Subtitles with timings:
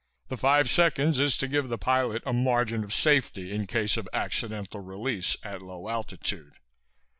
[0.29, 4.09] The five seconds is to give the pilot a margin of safety in case of
[4.11, 6.53] accidental release at low altitude.